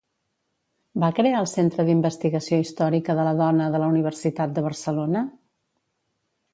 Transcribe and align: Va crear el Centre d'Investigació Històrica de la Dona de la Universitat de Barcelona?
Va 1.03 1.09
crear 1.19 1.33
el 1.41 1.49
Centre 1.51 1.85
d'Investigació 1.91 2.59
Històrica 2.65 3.17
de 3.21 3.29
la 3.29 3.37
Dona 3.45 3.71
de 3.77 3.83
la 3.85 3.93
Universitat 3.95 4.57
de 4.59 4.69
Barcelona? 4.71 5.27